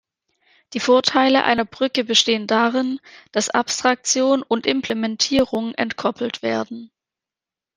Die 0.73 0.79
Vorteile 0.79 1.43
einer 1.43 1.63
Brücke 1.63 2.03
bestehen 2.03 2.47
darin, 2.47 2.99
dass 3.31 3.51
Abstraktion 3.51 4.41
und 4.41 4.65
Implementierung 4.65 5.75
entkoppelt 5.75 6.41
werden. 6.41 6.89